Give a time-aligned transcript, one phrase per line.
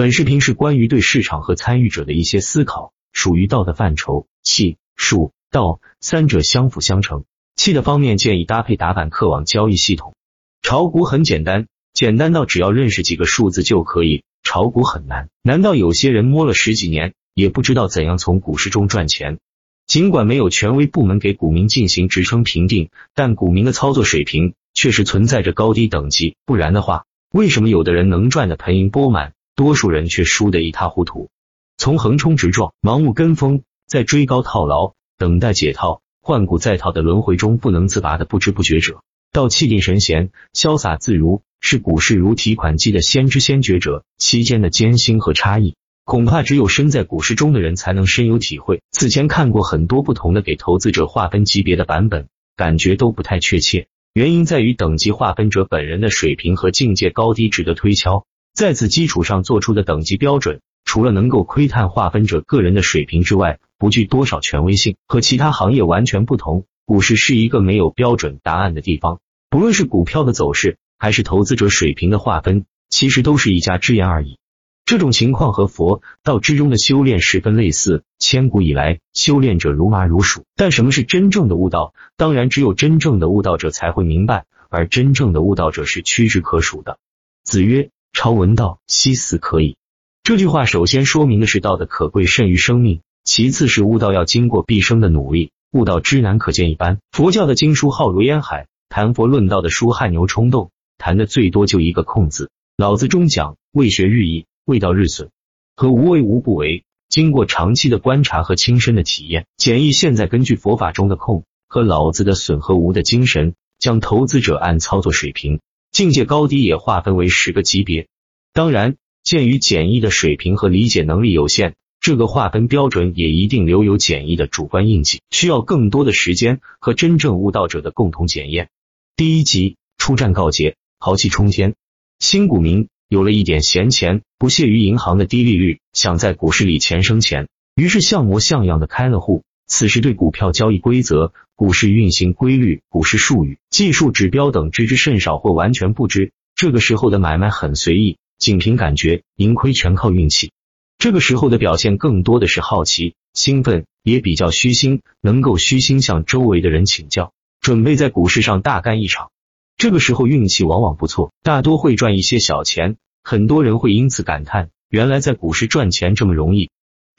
[0.00, 4.26] 本视频是关于对市场和参与者的一些思考，属于道的范畴。
[4.42, 7.24] 气、数、道三者相辅相成。
[7.54, 10.14] 气的方面建议搭配打板客网交易系统。
[10.62, 14.24] 炒股很简单，简单到只要认识几个数字就可以。
[14.42, 19.38] 炒股很难，难道有些人摸了十几年也不知道怎样从股市中赚钱？
[19.86, 26.36] 尽管没有权威部门给股民进行职称评定，但股民的操作水平确实存在着高低等级。
[26.46, 27.04] 不然的话，
[27.34, 31.28] 为什么有的人能赚得盆盈钵满，多数人却输得一塌糊涂？
[31.76, 45.76] 从横冲直撞、盲目跟风，在追高套牢、等待解套、换股再套的轮回中不能自拔的不知不觉者，到气定神闲、潇洒自如，是股市如提款机的先知先觉者，期间的艰辛和差异。
[46.06, 48.80] 恐怕只有身在股市中的人才能深有体会。
[48.92, 53.88] 此前看过很多不同的给投资者划分级别的版本，感觉都不太确切。
[54.14, 64.96] 原因在于等级划分者本人的水平和境界高低值得推敲，在此基础上做出的等级标准，除了能够窥探划分者个人的水平之外，不具多少权威性。
[65.06, 69.20] 和其他行业完全不同，股市是一个没有标准答案的地方。
[69.48, 74.38] 不论是股票的走势，还是投资者水平的划分，其实都是一家之言而已。
[74.84, 80.44] 这种情况和佛道之中的修炼十分类似，千古以来修炼者如麻如鼠。
[80.56, 81.94] 但什么是真正的悟道？
[82.16, 86.98] 当然，只有真正的悟道者才会明白，而真正的悟道者是屈指可数的。
[87.44, 89.76] 子曰：“朝闻道，夕死可矣。”
[90.22, 96.98] 这句话首先说明的是道的可贵甚于生命，其次是悟道要经过毕生的努力，悟道之难可见一斑。
[97.12, 102.50] 佛教的经书浩如烟海，谈佛论道的书汗牛充栋，谈的最多就一个空字。
[102.76, 104.46] 老子中讲，未学日益。
[104.66, 105.30] 未道日损。
[105.74, 111.44] 和无为无不为，经过长期的观察和亲身的体验，简易现在根据佛法中的空。
[111.66, 115.60] 和老子的损和无的精神，将投资者按操作水平、
[115.92, 118.08] 境界高低也划分为十个级别。
[118.52, 128.68] 当然，鉴于简易的水平和理解能力有限，这个划分标准也一定留有简易的主观印记，需要更多的时间和真正悟道者的共同检验。
[129.16, 131.74] 第一集出战告捷，豪气冲天，
[132.18, 132.88] 新股民。
[133.08, 139.42] 有了一点闲钱，不屑于银行的低利率，想在股市里钱生钱，于是像模像样的开了户。
[139.70, 146.32] 此时对股票交易规则、股市运行规律、股市术语、技术指标等知之甚少或完全不知。
[146.56, 150.50] 这个时候的买卖很随意，仅凭感觉，盈亏全靠运气。
[150.98, 159.30] 这个时候的表现更多的是好奇、兴奋，也比较虚心，能够虚心向周围的人请教，准备在股市上大干一场。
[159.76, 162.96] 这个时候运气往往不错，大多会赚一些小钱。
[163.22, 166.70] 很多人会因此感叹，原来在股市赚钱这么容易。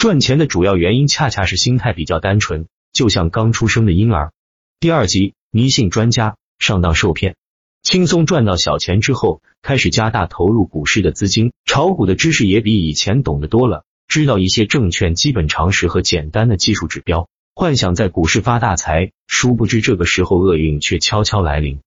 [0.02, 4.32] 赚钱的主要原因恰恰是心态比较单纯，就像刚出生的婴儿。
[4.80, 7.36] 第二集，迷信专家上当受骗，
[7.84, 19.12] 轻松赚到小钱之后，开始加大投入股市的资金，炒股的知识也比以前懂得多了，知道一些证券基本常识和简单的技术指标，幻想在股市发大财。
[19.28, 21.80] 殊不知这个时候厄运却悄悄来临。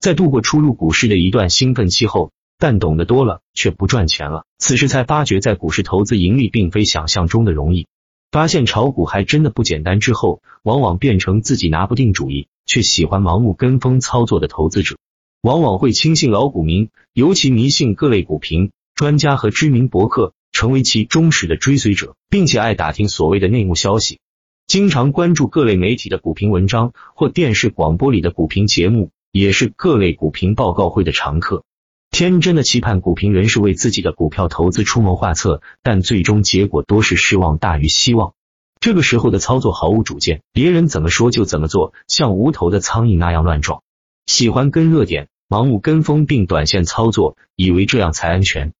[0.00, 4.44] 在度过初入股市的一段兴奋期后，但懂得多了却不赚钱了。
[4.58, 7.88] 此时才发觉，在股市投资盈利并非想象中的容易。
[8.30, 14.98] 发现炒股还真的不简单之后，往往变成自己拿不定主意，却喜欢盲目跟风操作的投资者。
[15.40, 24.20] 往往会轻信老股民，尤其迷信各类股评专家和知名博客，成为其忠实的追随者，并且爱打听所谓的内幕消息，
[24.66, 29.10] 经常关注各类媒体的股评文章或电视广播里的股评节目。
[29.32, 31.62] 也是各类股评报告会的常客，
[32.10, 38.34] 天真的期盼股评人士为自己的股票投资出谋划策，但最终结果多是失望大于希望。
[38.80, 43.82] 这个时候的操作毫无主见，别人怎么说就怎么做，像无头的苍蝇那样乱撞。
[44.26, 48.72] 喜欢跟热点，盲目跟风并短线操作，以为这样才安全。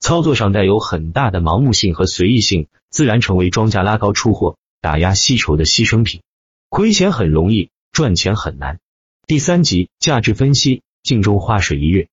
[0.00, 6.22] 操作上带有很大的盲目性和随意性，自然成为庄家拉高出货、打压吸筹的牺牲品。
[6.68, 8.78] 亏钱很容易，赚钱很难。
[9.26, 12.08] 第三集价值分析，镜中花水一月，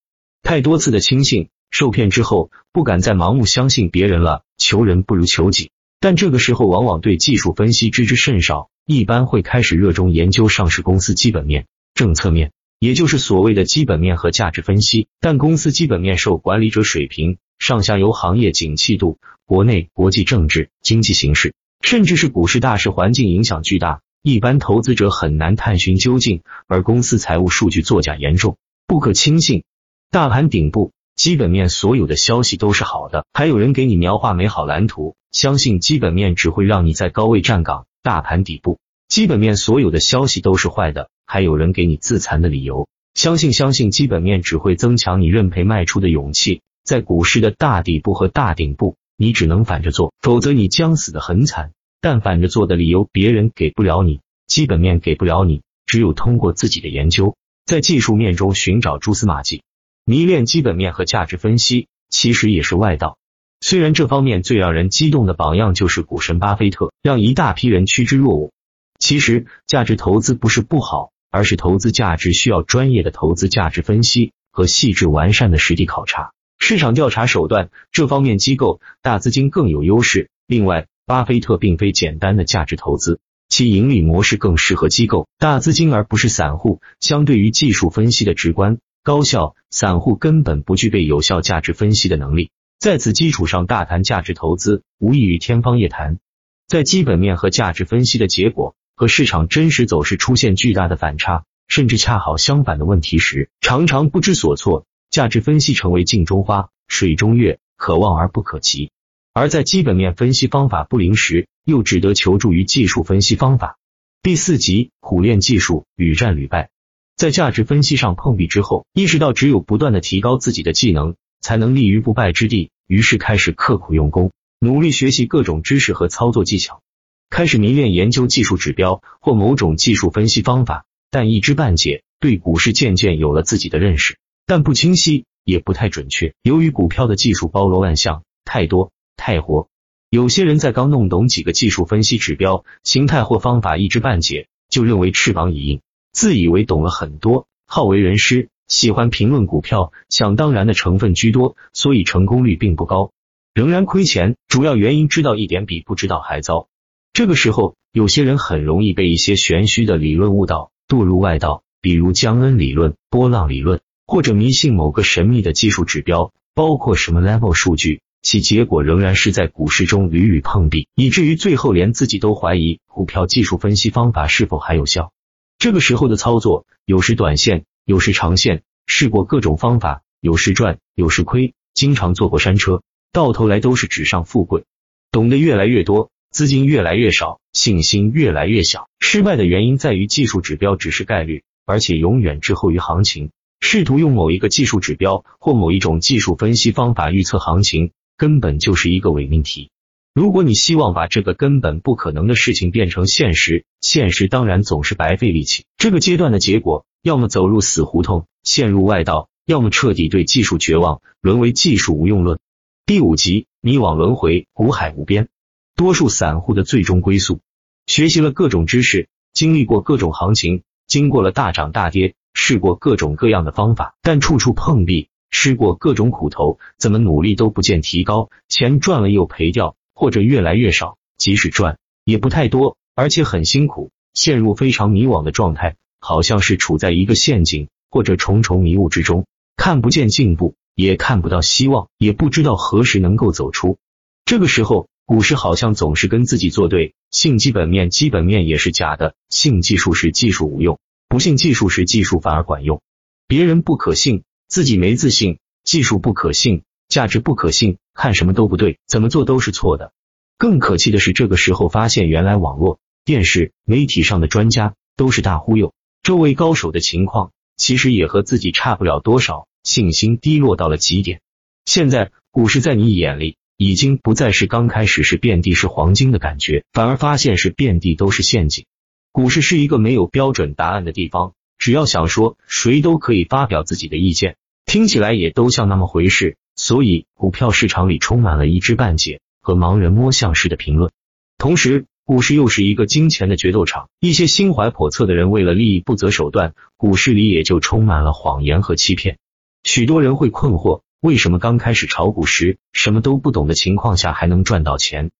[0.46, 4.44] 太多次的轻信受骗之后，不敢再盲目相信别人了。
[4.56, 15.08] 求人不如求己，但这个时候往往对技术分析知之甚少，一般会开始热衷研究上市公司基本面、政策面，也就是所谓的基本面和价值分析。
[15.20, 24.00] 但公司基本面受管理者水平、上下游行业景气度、国内国际政治经济形势，甚至是股市大势环境影响巨大。
[24.22, 29.64] 一般投资者很难探寻究竟，而公司财务数据作假严重，不可轻信。
[30.10, 37.86] 大盘顶部基本面所有的消息都是好的，还有人给你描画美好蓝图，相信基本面只会让你在高位站岗。
[38.02, 46.62] 大盘底部基本面所有的消息都是坏的，还有人给你自残的理由，相信相信基本面只会增强你认赔卖出的勇气。
[46.84, 51.72] 在股市的大底部和大顶部，你只能反着做，否则你将死得很惨。
[52.00, 59.62] 但反着做的理由别人给不了你，基本面给不了你，只有通过自己的研究，在技术面中寻找蛛丝马迹。
[60.08, 63.18] 迷恋基本面和价值分析，其实也是外道。
[63.60, 68.52] 虽然这方面最让人激动的榜样就是股神巴菲特，让一大批人趋之若鹜。
[69.00, 76.30] 其实价值投资不是不好，而是投资价值需要专业的投资价值分析和细致完善的实地考察。
[76.60, 80.30] 市场调查手段这方面，机构大资金更有优势。
[80.46, 83.18] 另外，巴菲特并非简单的价值投资，
[83.48, 86.80] 其盈利模式更适合机构大资金而不是散户。
[87.00, 92.50] 相对于技术分析的直观高效，散户根本不具备有效价值分析的能力。
[92.80, 96.18] 在此基础上大谈价值投资，无异于天方夜谭。
[96.66, 104.86] 在基本面和价值分析的结果和市场真实走势出现巨大的反差，甚至恰好相反的问题时，常常不知所措。
[105.08, 108.90] 价值分析成为镜中花、水中月，可望而不可及；
[109.32, 113.78] 而在基本面分析方法不灵时，又只得求助于技术分析方法。
[114.20, 116.70] 第四集苦练技术，屡战屡败，
[117.16, 122.70] 在价值分析上碰壁之后，意识到只有不断的提高自己的技能，才能立于不败之地。
[122.86, 126.82] 于是开始刻苦用功，努力学习各种知识和操作技巧，
[127.30, 130.84] 开始迷恋研究技术指标或某种技术分析方法。
[131.10, 134.18] 但一知半解，对股市渐渐有了自己的认识。
[134.44, 136.34] 但不清晰，也不太准确。
[136.42, 139.68] 由于股票的技术包罗万象，太多太活，
[140.10, 145.80] 有些人在刚弄懂几个技术分析指标、形态或方法一知半解，就认为翅膀已硬，
[146.16, 153.12] 自以为懂了很多，好为人师，喜欢评论股票，想当然的成分居多，所以成功率并不高，
[153.52, 154.36] 仍然亏钱。
[154.48, 156.68] 主要原因知道一点比不知道还糟。
[157.12, 163.80] 这个时候，有些人很容易被一些玄虚的理论误导，堕入外道，比如江恩理论、波浪理论。
[164.06, 175.12] 或者迷信某个神秘的技术指标，包括什么 level 数据，其结果仍然是在股市中屡屡碰壁，以至于最后连自己都怀疑股票技术分析方法是否还有效。
[175.58, 184.64] 这个时候的操作，有时短线，有时长线，试过各种方法，有时赚，有时亏，经常坐过山车，到头来都是纸上富贵。
[185.10, 188.88] 懂得越来越多，资金越来越少，信心越来越小。
[189.00, 193.30] 失败的原因在于技术指标只是概率，而且永远滞后于行情。
[193.60, 199.70] 试图用某一个技术指标或某一种技术分析方法预测行情，根本就是一个伪命题。
[200.16, 205.66] 如果你希望把这个根本不可能的事情变成现实，现实当然总是白费力气。
[205.76, 212.38] 这个阶段的结果，要么走入死胡同，陷入外道；要么彻底对技术绝望，沦为技术无用论。
[212.86, 215.28] 第五集，迷惘轮回，苦海无边。
[215.76, 217.40] 多数散户的最终归宿，
[217.86, 222.14] 学习了各种知识，经历过各种行情，经过了大涨大跌。
[222.32, 239.26] 试过各种各样的方法，但处处碰壁；吃过各种苦头，怎么努力都不见提高，钱赚了又赔掉，或者越来越少，即使赚也不太多，而且很辛苦，陷入非常迷惘的状态，好像是处在一个陷阱或者重重迷雾之中，
[239.56, 243.78] 看不见进步，也看不到希望，也不知道何时能够走出。
[244.26, 250.78] 这个时候，股市好像总是跟自己作对，信基本面，基本面也是假的；信技术时，技术无用。
[251.08, 252.82] 不信技术时，技术反而管用。
[253.26, 259.92] 别人不可信，自己没自信；技术不可信，价值不可信，看什么都不对，怎么做都是错的。
[260.38, 271.22] 更可气的是，这个时候发现原来网络、电视、媒体上的专家都是大忽悠，周围高手的情况其实也和自己差不了多少，信心低落到了极点。
[271.64, 278.66] 现在股市在你眼里已经不再是刚开始是遍地是黄金的感觉，反而发现是遍地都是陷阱。
[279.10, 286.36] 股市是一个没有标准答案的地方，只要想说，谁都可以发表自己的意见，听起来也都像那么回事。
[286.56, 290.90] 所以，股票市场里充满了一知半解和盲人摸象式的评论。
[291.38, 299.18] 同时，股市又是一个金钱的决斗场，一些心怀叵测的人为了利益不择手段，股市里也就充满了谎言和欺骗。
[299.64, 305.10] 许多人会困惑，为什么刚开始炒股时，什么都不懂的情况下还能赚到钱？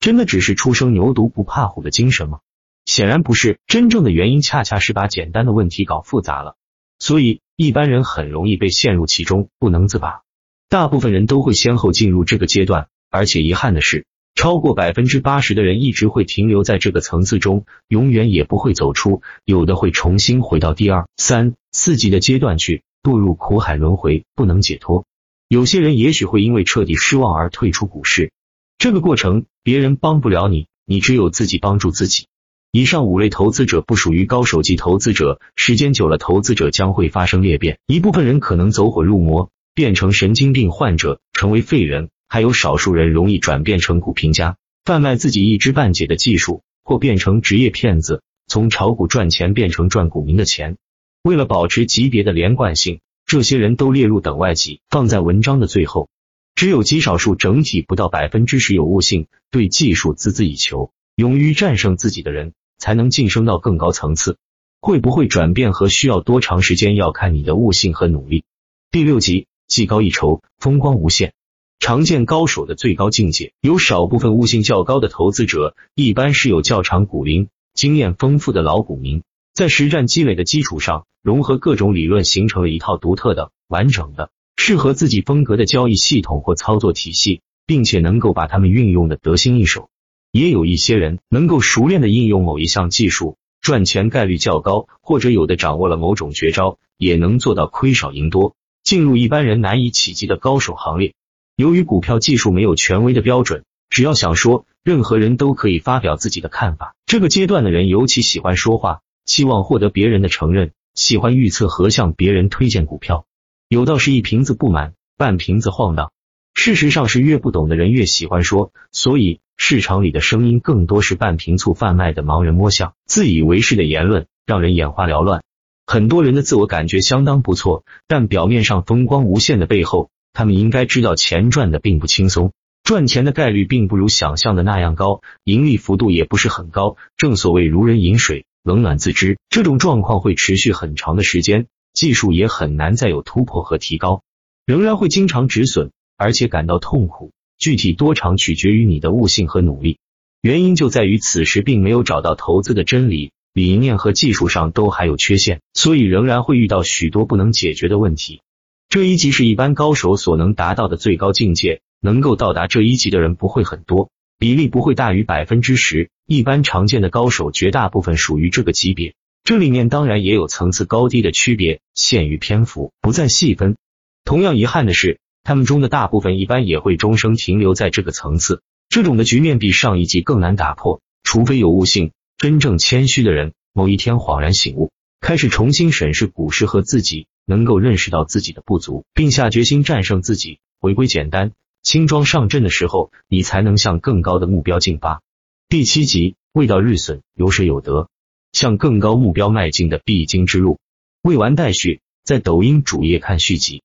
[0.00, 2.38] 真的只是初生牛犊不怕虎的精神吗？
[2.84, 6.54] 显然不是，真正的原因恰恰是把简单的问题搞复杂了，
[6.98, 10.22] 所以一般人很容易被陷入其中，不能自拔。
[10.68, 14.04] 大部分人都会先后进入这个阶段，而且遗憾的是，
[14.34, 25.04] 超过百分之八十的人一直会停留在这个层次中，永远也不会走出，有的会重新回到第二、三、四级的阶段去，堕入苦海轮回，不能解脱。
[25.48, 28.32] 有些人也许会因为彻底失望而退出股市，
[28.76, 32.26] 这个过程别人帮不了你，你只有自己帮助自己。
[32.72, 44.56] 以上五类投资者不属于高手级投资者，时间久了，投资者将会发生裂变，一部分人可能走火入魔，变成神经病患者，成为废人；还有少数人容易转变成股评家，
[44.86, 50.78] 贩卖自己一知半解的技术，或变成职业骗子，从炒股赚钱变成赚股民的钱。
[51.22, 56.08] 为了保持级别的连贯性，这些人都列入等外级，放在文章的最后。
[56.54, 64.38] 只有极少数整体不到百分之十有悟性、对技术孜孜以求、勇于战胜自己的人，才能晋升到更高层次。
[64.80, 68.44] 会不会转变和需要多长时间，要看你的悟性和努力。
[68.90, 71.32] 第六集，技高一筹，风光无限。
[71.78, 84.30] 常见高手的最高境界，有少部分悟性较高的投资者，一般是有较长股龄、经验丰富的老股民，在实战积累的基础上，融合各种理论，形成了一套独特的、完整的。
[84.56, 89.90] 适合自己风格的交易系统或操作体系，并且能够把它们运用的得心应手。
[90.32, 98.54] 也有一些人能够熟练的应用某一项技术，赚钱概率较高，或者有的掌握了某种绝招，也能做到亏少赢多，
[98.86, 101.12] 进入一般人难以企及的高手行列。
[101.56, 106.94] 由于股票技术没有权威的标准，只要想说，任何人都可以发表自己的看法。
[107.04, 113.26] 这个阶段的人尤其喜欢说话，希望获得别人的承认，喜欢预测和向别人推荐股票。
[113.68, 116.12] 有道是一瓶子不满，半瓶子晃荡。
[116.54, 125.42] 事实上是越不懂的人越喜欢说，所以市场里的声音更多是半瓶醋贩卖的盲人摸象、自以为是的言论，让人眼花缭乱。
[125.86, 132.52] 很多人的自我感觉相当不错，但表面上风光无限的背后，他们应该知道钱赚的并不轻松，
[132.82, 136.96] 赚钱的概率并不如想象的那样高，盈利幅度也不是很高。
[137.16, 141.66] 正所谓如人饮水，冷暖自知，这种状况会持续很长的时间。
[141.92, 144.22] 技术也很难再有突破和提高，
[144.66, 147.30] 仍然会经常止损，而且感到痛苦。
[147.58, 149.98] 具体多长取决于你的悟性和努力。
[150.42, 158.42] 原因就在于此时并没有找到投资的真理，理念和技术上都还有缺陷，所以仍然会遇到许多不能解决的问题。
[158.90, 166.10] 这一级是一般高手所能达到的最高境界，能够到达这一级的人不会很多，比例不会大于百分之十。
[166.26, 169.14] 一般常见的高手绝大部分属于这个级别。
[169.42, 173.78] 这里面当然也有层次高低的区别，限于篇幅，不再细分。
[174.26, 178.60] 同样遗憾的是，他们中的大部分一般也会终生停留在这个层次。
[178.90, 191.52] 这种的局面比上一级更难打破，除非有悟性、真正谦虚的人，某一天恍然醒悟，开始重新审视股市和自己，能够认识到自己的不足，并下决心战胜自己，回归简单、
[191.82, 195.22] 轻装上阵的时候，你才能向更高的目标进发。
[195.70, 198.10] 第七集，未到日损，有舍有得。
[198.52, 200.78] 向更高目标迈进的必经之路，
[201.22, 202.00] 未完待续。
[202.22, 203.82] 在抖音主页看续集。